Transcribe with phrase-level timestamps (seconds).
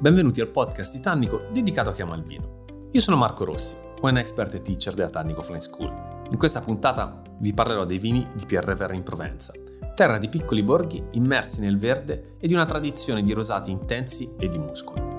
[0.00, 2.88] benvenuti al podcast di Tannico dedicato a chi ama il vino.
[2.90, 5.92] Io sono Marco Rossi, wine expert e teacher della Tannico Flying School.
[6.30, 9.52] In questa puntata vi parlerò dei vini di Pierre Verre in Provenza,
[9.94, 14.48] terra di piccoli borghi immersi nel verde e di una tradizione di rosati intensi e
[14.48, 15.18] di muscolo.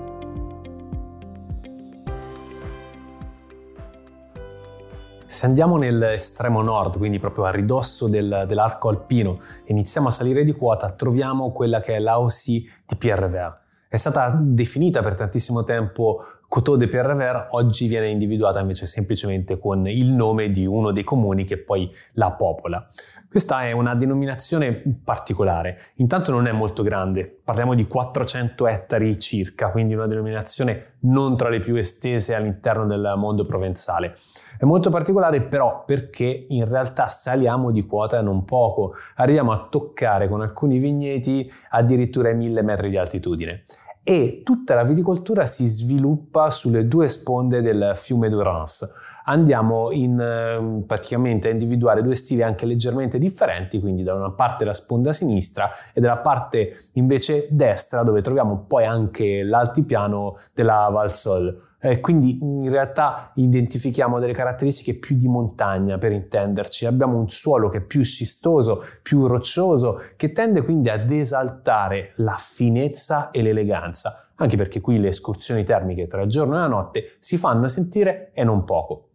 [5.28, 10.42] Se andiamo nell'estremo nord, quindi proprio a ridosso del, dell'arco alpino, e iniziamo a salire
[10.42, 13.60] di quota, troviamo quella che è l'AOC di Pierre Verre
[13.92, 19.88] è stata definita per tantissimo tempo Coteau de Pierre oggi viene individuata invece semplicemente con
[19.88, 22.86] il nome di uno dei comuni che poi la popola.
[23.26, 29.70] Questa è una denominazione particolare, intanto non è molto grande, parliamo di 400 ettari circa,
[29.70, 34.18] quindi una denominazione non tra le più estese all'interno del mondo provenzale.
[34.58, 40.28] È molto particolare però perché in realtà saliamo di quota non poco, arriviamo a toccare
[40.28, 43.64] con alcuni vigneti addirittura i 1000 metri di altitudine
[44.04, 48.90] e tutta la viticoltura si sviluppa sulle due sponde del fiume Durance.
[49.24, 54.64] Andiamo in, ehm, praticamente a individuare due stili anche leggermente differenti, quindi da una parte
[54.64, 61.70] la sponda sinistra e dalla parte invece destra dove troviamo poi anche l'altipiano della Valsol.
[61.84, 66.86] Eh, quindi in realtà identifichiamo delle caratteristiche più di montagna per intenderci.
[66.86, 72.36] Abbiamo un suolo che è più scistoso, più roccioso, che tende quindi ad esaltare la
[72.38, 77.16] finezza e l'eleganza, anche perché qui le escursioni termiche tra il giorno e la notte
[77.18, 79.11] si fanno sentire e non poco.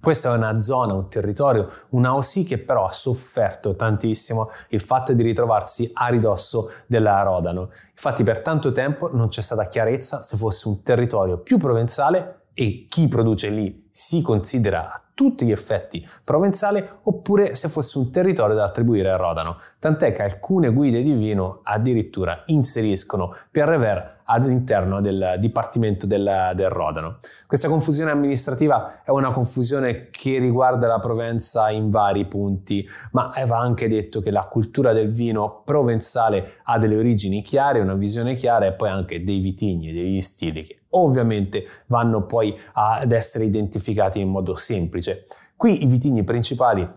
[0.00, 5.12] Questa è una zona, un territorio, una OSI che però ha sofferto tantissimo il fatto
[5.12, 7.70] di ritrovarsi a ridosso della Rodano.
[7.90, 12.86] Infatti per tanto tempo non c'è stata chiarezza se fosse un territorio più provenzale e
[12.88, 18.54] chi produce lì si considera a tutti gli effetti provenzale oppure se fosse un territorio
[18.54, 19.58] da attribuire a Rodano.
[19.80, 26.68] Tant'è che alcune guide di vino addirittura inseriscono Pierre Ver all'interno del Dipartimento del, del,
[26.68, 27.18] Rodano.
[27.46, 33.58] Questa confusione amministrativa è una confusione che riguarda la Provenza in vari punti, ma va
[33.58, 38.66] anche detto che la cultura del vino provenzale ha delle origini chiare, una visione chiara
[38.66, 44.28] e poi anche dei vitigni, degli stili che ovviamente vanno poi ad essere identificati in
[44.28, 45.26] modo semplice.
[45.56, 46.88] Qui i vitigni principali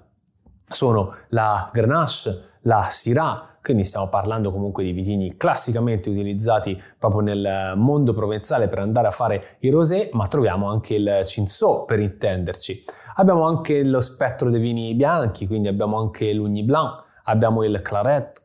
[0.64, 7.74] sono la Grenache, la Syrah, quindi stiamo parlando comunque di vitigni classicamente utilizzati proprio nel
[7.76, 12.84] mondo provenzale per andare a fare i rosé, ma troviamo anche il Cinsault per intenderci.
[13.16, 18.42] Abbiamo anche lo spettro dei vini bianchi, quindi abbiamo anche l'Ugni Blanc, abbiamo il claret,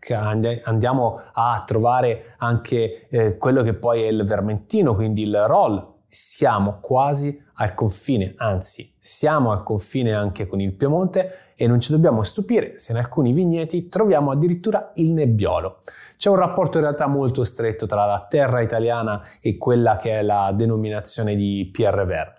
[0.65, 5.94] andiamo a trovare anche eh, quello che poi è il vermentino, quindi il roll.
[6.19, 11.93] Siamo quasi al confine, anzi siamo al confine anche con il Piemonte e non ci
[11.93, 15.82] dobbiamo stupire se in alcuni vigneti troviamo addirittura il nebbiolo.
[16.16, 20.22] C'è un rapporto in realtà molto stretto tra la terra italiana e quella che è
[20.22, 22.34] la denominazione di Pierre Ver.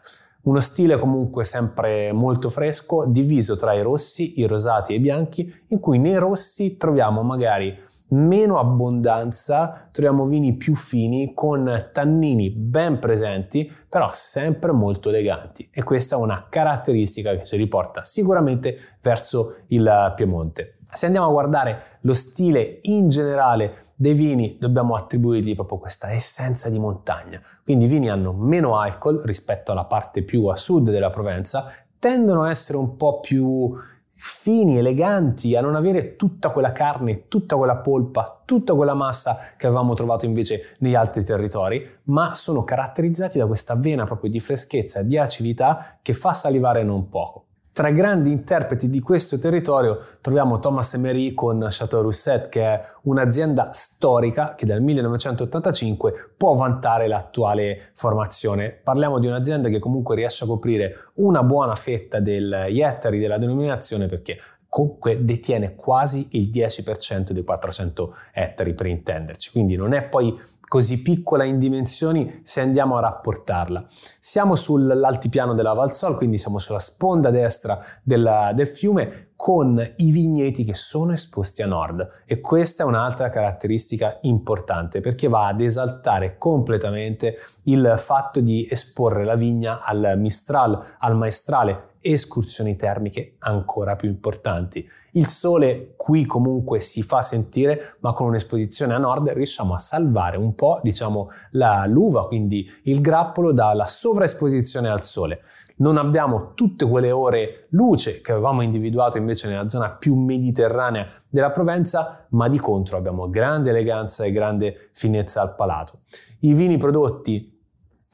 [0.48, 5.54] Uno stile comunque sempre molto fresco, diviso tra i rossi, i rosati e i bianchi,
[5.68, 7.78] in cui nei rossi troviamo magari
[8.12, 15.84] meno abbondanza, troviamo vini più fini con tannini ben presenti, però sempre molto eleganti e
[15.84, 20.78] questa è una caratteristica che ci riporta sicuramente verso il Piemonte.
[20.94, 26.70] Se andiamo a guardare lo stile in generale dei vini dobbiamo attribuirgli proprio questa essenza
[26.70, 27.42] di montagna.
[27.64, 32.44] Quindi i vini hanno meno alcol rispetto alla parte più a sud della Provenza, tendono
[32.44, 33.76] a essere un po' più
[34.12, 39.66] fini, eleganti, a non avere tutta quella carne, tutta quella polpa, tutta quella massa che
[39.66, 45.02] avevamo trovato invece negli altri territori, ma sono caratterizzati da questa vena proprio di freschezza,
[45.02, 47.47] di acidità che fa salivare non poco.
[47.78, 53.70] Tra grandi interpreti di questo territorio troviamo Thomas Emery con Chateau Rousset, che è un'azienda
[53.72, 58.72] storica che dal 1985 può vantare l'attuale formazione.
[58.72, 64.08] Parliamo di un'azienda che comunque riesce a coprire una buona fetta degli ettari della denominazione
[64.08, 70.36] perché comunque detiene quasi il 10% dei 400 ettari per intenderci, quindi non è poi
[70.68, 73.86] così piccola in dimensioni se andiamo a rapportarla.
[74.20, 80.66] Siamo sull'altipiano della Valsol, quindi siamo sulla sponda destra della, del fiume con i vigneti
[80.66, 86.38] che sono esposti a nord e questa è un'altra caratteristica importante perché va ad esaltare
[86.40, 94.08] completamente il fatto di esporre la vigna al mistral, al maestrale escursioni termiche ancora più
[94.10, 94.88] importanti.
[95.12, 100.38] Il sole qui comunque si fa sentire, ma con un'esposizione a nord riusciamo a salvare
[100.38, 105.42] un po', diciamo, la, l'uva, quindi il grappolo dalla sovraesposizione al sole.
[105.78, 111.52] Non abbiamo tutte quelle ore luce che avevamo individuato invece nella zona più mediterranea della
[111.52, 116.02] Provenza, ma di contro abbiamo grande eleganza e grande finezza al palato.
[116.42, 117.57] I vini prodotti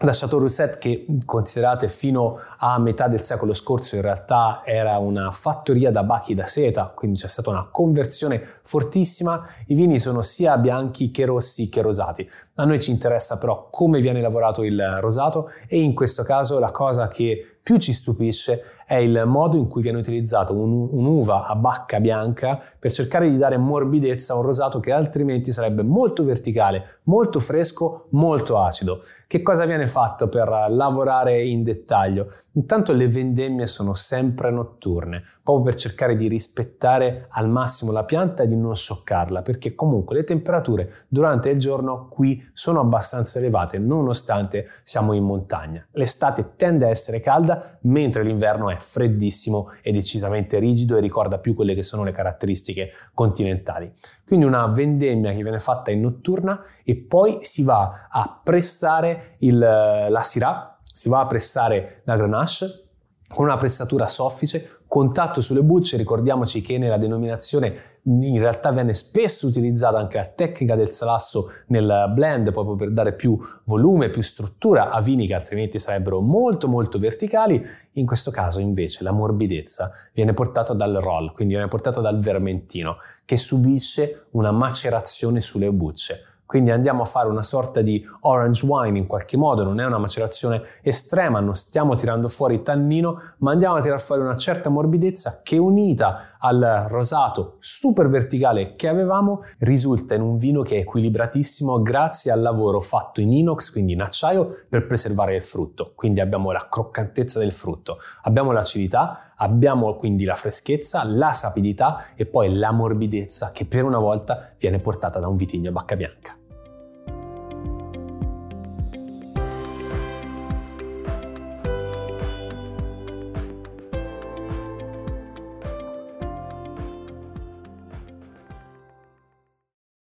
[0.06, 5.32] da Chateau Rousset che considerate fino a metà del secolo scorso in realtà era una
[5.32, 10.58] fattoria da bachi da seta, quindi c'è stata una conversione fortissima, i vini sono sia
[10.58, 12.30] bianchi che rossi che rosati.
[12.56, 16.72] A noi ci interessa però come viene lavorato il rosato e in questo caso la
[16.72, 21.56] cosa che più ci stupisce è il modo in cui viene utilizzato un, un'uva a
[21.56, 27.00] bacca bianca per cercare di dare morbidezza a un rosato che altrimenti sarebbe molto verticale,
[27.04, 29.04] molto fresco, molto acido.
[29.26, 32.28] Che cosa viene fatto per lavorare in dettaglio?
[32.52, 38.44] Intanto le vendemmie sono sempre notturne, proprio per cercare di rispettare al massimo la pianta
[38.44, 43.80] e di non scioccarla, perché comunque le temperature durante il giorno qui sono abbastanza elevate,
[43.80, 45.84] nonostante siamo in montagna.
[45.94, 51.56] L'estate tende a essere calda, mentre l'inverno è freddissimo e decisamente rigido e ricorda più
[51.56, 53.92] quelle che sono le caratteristiche continentali.
[54.26, 59.58] Quindi una vendemmia che viene fatta in notturna e poi si va a pressare il,
[59.58, 62.82] la syrah si va a pressare la Grenache
[63.28, 69.48] con una pressatura soffice, contatto sulle bucce, ricordiamoci che nella denominazione in realtà viene spesso
[69.48, 74.92] utilizzata anche la tecnica del salasso nel blend proprio per dare più volume, più struttura
[74.92, 77.60] a vini che altrimenti sarebbero molto molto verticali,
[77.94, 82.98] in questo caso invece la morbidezza viene portata dal roll, quindi viene portata dal vermentino
[83.26, 88.96] che subisce una macerazione sulle bucce quindi andiamo a fare una sorta di orange wine
[88.96, 93.78] in qualche modo, non è una macerazione estrema, non stiamo tirando fuori tannino, ma andiamo
[93.78, 100.14] a tirare fuori una certa morbidezza che unita al rosato super verticale che avevamo risulta
[100.14, 104.66] in un vino che è equilibratissimo grazie al lavoro fatto in inox, quindi in acciaio,
[104.70, 105.94] per preservare il frutto.
[105.96, 112.28] Quindi abbiamo la croccantezza del frutto, abbiamo l'acidità, abbiamo quindi la freschezza, la sapidità e
[112.28, 116.38] poi la morbidezza che per una volta viene portata da un vitigno a bacca bianca.